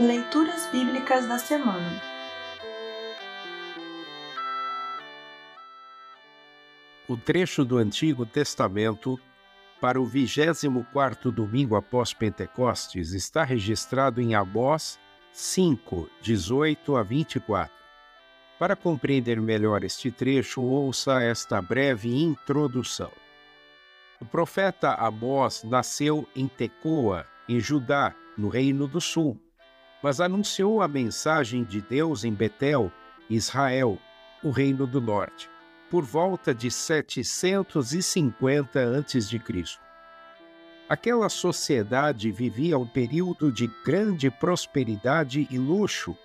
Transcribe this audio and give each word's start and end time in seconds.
Leituras 0.00 0.66
Bíblicas 0.72 1.26
da 1.26 1.38
Semana 1.38 2.00
O 7.06 7.18
trecho 7.18 7.66
do 7.66 7.76
Antigo 7.76 8.24
Testamento 8.24 9.20
para 9.78 10.00
o 10.00 10.06
24º 10.06 11.30
domingo 11.30 11.76
após 11.76 12.14
Pentecostes 12.14 13.12
está 13.12 13.44
registrado 13.44 14.22
em 14.22 14.34
Amós 14.34 14.98
5, 15.34 16.08
18 16.22 16.96
a 16.96 17.02
24. 17.02 17.70
Para 18.58 18.74
compreender 18.74 19.38
melhor 19.38 19.84
este 19.84 20.10
trecho, 20.10 20.62
ouça 20.62 21.22
esta 21.22 21.60
breve 21.60 22.08
introdução. 22.08 23.12
O 24.18 24.24
profeta 24.24 24.94
Amós 24.94 25.62
nasceu 25.62 26.26
em 26.34 26.48
Tecoa, 26.48 27.26
em 27.46 27.60
Judá, 27.60 28.14
no 28.38 28.48
Reino 28.48 28.88
do 28.88 28.98
Sul 28.98 29.38
mas 30.02 30.20
anunciou 30.20 30.82
a 30.82 30.88
mensagem 30.88 31.64
de 31.64 31.80
Deus 31.80 32.24
em 32.24 32.32
Betel, 32.32 32.92
Israel, 33.28 33.98
o 34.42 34.50
Reino 34.50 34.86
do 34.86 35.00
Norte, 35.00 35.50
por 35.90 36.04
volta 36.04 36.54
de 36.54 36.70
750 36.70 38.98
a.C. 38.98 39.40
Aquela 40.88 41.28
sociedade 41.28 42.32
vivia 42.32 42.78
um 42.78 42.86
período 42.86 43.52
de 43.52 43.66
grande 43.84 44.30
prosperidade 44.30 45.46
e 45.50 45.58
luxo, 45.58 46.16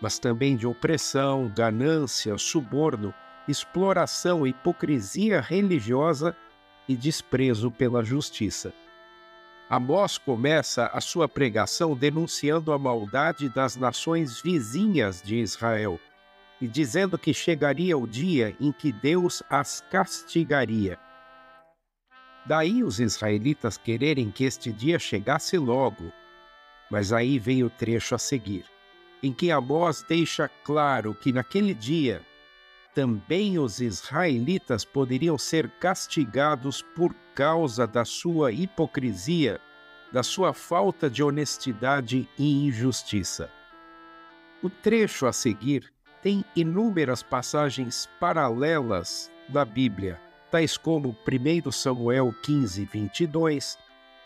mas 0.00 0.18
também 0.18 0.56
de 0.56 0.66
opressão, 0.66 1.52
ganância, 1.54 2.38
suborno, 2.38 3.12
exploração, 3.46 4.46
hipocrisia 4.46 5.40
religiosa 5.40 6.34
e 6.88 6.96
desprezo 6.96 7.70
pela 7.70 8.02
justiça. 8.02 8.72
Amós 9.70 10.16
começa 10.16 10.86
a 10.86 11.00
sua 11.00 11.28
pregação 11.28 11.94
denunciando 11.94 12.72
a 12.72 12.78
maldade 12.78 13.50
das 13.50 13.76
nações 13.76 14.40
vizinhas 14.40 15.20
de 15.20 15.36
Israel 15.36 16.00
e 16.58 16.66
dizendo 16.66 17.18
que 17.18 17.34
chegaria 17.34 17.96
o 17.96 18.06
dia 18.06 18.56
em 18.58 18.72
que 18.72 18.90
Deus 18.90 19.42
as 19.50 19.82
castigaria. 19.90 20.98
Daí 22.46 22.82
os 22.82 22.98
israelitas 22.98 23.76
quererem 23.76 24.30
que 24.30 24.44
este 24.44 24.72
dia 24.72 24.98
chegasse 24.98 25.58
logo. 25.58 26.10
Mas 26.90 27.12
aí 27.12 27.38
vem 27.38 27.62
o 27.62 27.68
trecho 27.68 28.14
a 28.14 28.18
seguir, 28.18 28.64
em 29.22 29.34
que 29.34 29.50
Amós 29.50 30.02
deixa 30.08 30.48
claro 30.64 31.14
que 31.14 31.30
naquele 31.30 31.74
dia 31.74 32.22
também 32.98 33.60
os 33.60 33.78
israelitas 33.80 34.84
poderiam 34.84 35.38
ser 35.38 35.70
castigados 35.78 36.82
por 36.82 37.14
causa 37.32 37.86
da 37.86 38.04
sua 38.04 38.50
hipocrisia, 38.50 39.60
da 40.12 40.24
sua 40.24 40.52
falta 40.52 41.08
de 41.08 41.22
honestidade 41.22 42.28
e 42.36 42.66
injustiça. 42.66 43.52
O 44.60 44.68
trecho 44.68 45.26
a 45.26 45.32
seguir 45.32 45.92
tem 46.20 46.44
inúmeras 46.56 47.22
passagens 47.22 48.10
paralelas 48.18 49.30
da 49.48 49.64
Bíblia, 49.64 50.20
tais 50.50 50.76
como 50.76 51.16
1 51.64 51.70
Samuel 51.70 52.34
15, 52.42 52.84
22, 52.84 53.78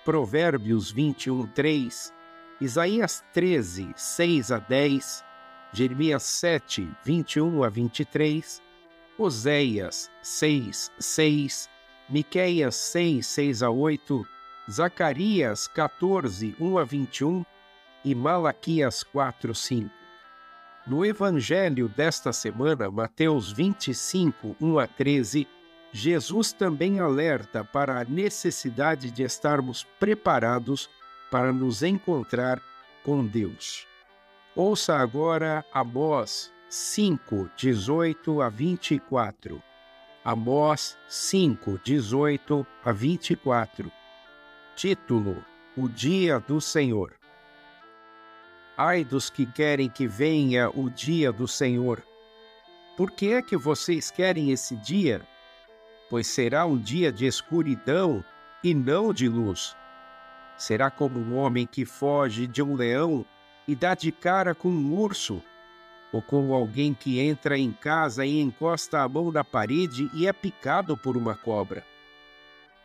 Provérbios 0.02 0.90
21, 0.90 1.46
3, 1.48 2.14
Isaías 2.58 3.22
13, 3.34 3.92
6 3.94 4.50
a 4.50 4.58
10, 4.58 5.22
Jeremias 5.74 6.24
7, 6.24 6.86
21 7.02 7.64
a 7.64 7.70
23, 7.70 8.62
Oséias 9.16 10.10
6, 10.22 10.92
6, 10.98 11.70
Miqueias 12.10 12.76
6, 12.76 13.26
6 13.26 13.62
a 13.62 13.70
8, 13.70 14.22
Zacarias 14.70 15.66
14, 15.68 16.54
1 16.60 16.78
a 16.78 16.84
21 16.84 17.44
e 18.04 18.14
Malaquias 18.14 19.02
4, 19.02 19.54
5. 19.54 19.90
No 20.86 21.06
Evangelho 21.06 21.88
desta 21.88 22.34
semana, 22.34 22.90
Mateus 22.90 23.50
25, 23.50 24.56
1 24.60 24.78
a 24.78 24.86
13, 24.86 25.48
Jesus 25.90 26.52
também 26.52 27.00
alerta 27.00 27.64
para 27.64 27.98
a 27.98 28.04
necessidade 28.04 29.10
de 29.10 29.22
estarmos 29.22 29.84
preparados 29.98 30.90
para 31.30 31.50
nos 31.50 31.82
encontrar 31.82 32.60
com 33.02 33.24
Deus. 33.24 33.90
Ouça 34.54 34.98
agora 34.98 35.64
Amós 35.72 36.52
5, 36.68 37.48
18 37.56 38.42
a 38.42 38.50
24. 38.50 39.62
Amós 40.22 40.98
5, 41.08 41.80
18 41.82 42.66
a 42.84 42.92
24. 42.92 43.90
Título: 44.76 45.42
O 45.74 45.88
Dia 45.88 46.38
do 46.38 46.60
Senhor. 46.60 47.14
Ai 48.76 49.02
dos 49.04 49.30
que 49.30 49.46
querem 49.46 49.88
que 49.88 50.06
venha 50.06 50.68
o 50.68 50.90
dia 50.90 51.32
do 51.32 51.48
Senhor. 51.48 52.06
Por 52.94 53.10
que 53.10 53.32
é 53.32 53.40
que 53.40 53.56
vocês 53.56 54.10
querem 54.10 54.50
esse 54.50 54.76
dia? 54.76 55.26
Pois 56.10 56.26
será 56.26 56.66
um 56.66 56.76
dia 56.76 57.10
de 57.10 57.24
escuridão 57.24 58.22
e 58.62 58.74
não 58.74 59.14
de 59.14 59.30
luz. 59.30 59.74
Será 60.58 60.90
como 60.90 61.18
um 61.18 61.38
homem 61.38 61.66
que 61.66 61.86
foge 61.86 62.46
de 62.46 62.62
um 62.62 62.74
leão 62.74 63.24
e 63.66 63.74
dá 63.74 63.94
de 63.94 64.10
cara 64.10 64.54
com 64.54 64.68
um 64.68 64.94
urso, 64.94 65.42
ou 66.12 66.20
como 66.20 66.54
alguém 66.54 66.92
que 66.92 67.20
entra 67.20 67.56
em 67.56 67.72
casa 67.72 68.26
e 68.26 68.40
encosta 68.40 69.00
a 69.00 69.08
mão 69.08 69.32
na 69.32 69.42
parede 69.42 70.10
e 70.12 70.26
é 70.26 70.32
picado 70.32 70.96
por 70.96 71.16
uma 71.16 71.34
cobra. 71.34 71.84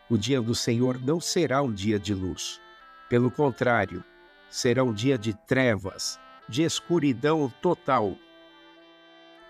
O 0.10 0.18
dia 0.18 0.42
do 0.42 0.56
Senhor 0.56 1.00
não 1.02 1.20
será 1.20 1.62
um 1.62 1.74
dia 1.74 2.00
de 2.00 2.14
luz. 2.14 2.62
Pelo 3.10 3.30
contrário, 3.30 4.04
será 4.50 4.84
um 4.84 4.94
dia 4.94 5.18
de 5.18 5.34
trevas, 5.34 6.20
de 6.48 6.64
escuridão 6.64 7.52
total. 7.62 8.16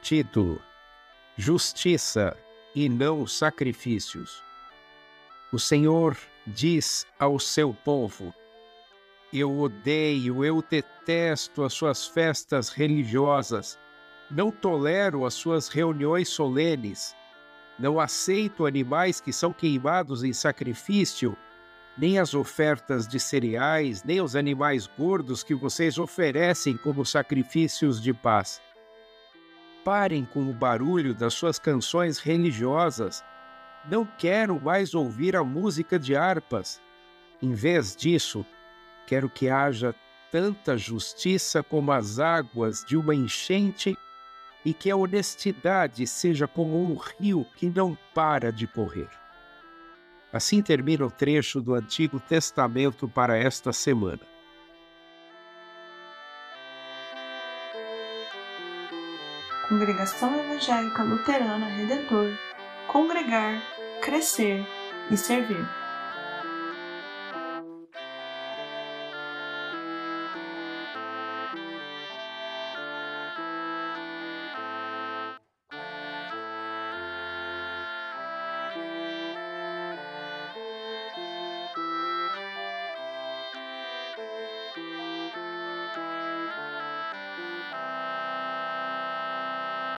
Título: 0.01 0.59
Justiça 1.37 2.35
e 2.73 2.89
não 2.89 3.27
sacrifícios. 3.27 4.43
O 5.51 5.59
Senhor 5.59 6.17
diz 6.45 7.05
ao 7.19 7.39
seu 7.39 7.73
povo: 7.73 8.33
eu 9.33 9.59
odeio, 9.59 10.43
eu 10.43 10.63
detesto 10.67 11.63
as 11.63 11.73
suas 11.73 12.07
festas 12.07 12.69
religiosas. 12.69 13.77
Não 14.31 14.51
tolero 14.51 15.25
as 15.25 15.33
suas 15.33 15.67
reuniões 15.67 16.29
solenes. 16.29 17.15
Não 17.77 17.99
aceito 17.99 18.65
animais 18.65 19.19
que 19.19 19.31
são 19.31 19.53
queimados 19.53 20.23
em 20.23 20.33
sacrifício, 20.33 21.37
nem 21.97 22.19
as 22.19 22.33
ofertas 22.33 23.07
de 23.07 23.19
cereais, 23.19 24.03
nem 24.03 24.21
os 24.21 24.35
animais 24.35 24.87
gordos 24.87 25.43
que 25.43 25.53
vocês 25.53 25.97
oferecem 25.97 26.77
como 26.77 27.05
sacrifícios 27.05 28.01
de 28.01 28.13
paz. 28.13 28.61
Parem 29.83 30.25
com 30.25 30.49
o 30.49 30.53
barulho 30.53 31.13
das 31.13 31.33
suas 31.33 31.57
canções 31.59 32.19
religiosas. 32.19 33.23
Não 33.89 34.05
quero 34.17 34.59
mais 34.61 34.93
ouvir 34.93 35.35
a 35.35 35.43
música 35.43 35.97
de 35.97 36.15
harpas. 36.15 36.81
Em 37.41 37.53
vez 37.53 37.95
disso, 37.95 38.45
Quero 39.07 39.29
que 39.29 39.49
haja 39.49 39.95
tanta 40.31 40.77
justiça 40.77 41.63
como 41.63 41.91
as 41.91 42.19
águas 42.19 42.83
de 42.85 42.95
uma 42.95 43.15
enchente 43.15 43.97
e 44.65 44.73
que 44.73 44.91
a 44.91 44.95
honestidade 44.95 46.05
seja 46.05 46.47
como 46.47 46.79
um 46.79 46.95
rio 46.95 47.47
que 47.55 47.69
não 47.69 47.97
para 48.13 48.51
de 48.51 48.67
correr. 48.67 49.09
Assim 50.31 50.61
termina 50.61 51.05
o 51.05 51.09
trecho 51.09 51.61
do 51.61 51.73
Antigo 51.73 52.19
Testamento 52.19 53.07
para 53.07 53.37
esta 53.37 53.71
semana. 53.71 54.19
Congregação 59.69 60.37
Evangélica 60.37 61.03
Luterana 61.03 61.67
Redentor 61.67 62.37
Congregar, 62.87 63.61
Crescer 64.01 64.65
e 65.11 65.17
Servir. 65.17 65.86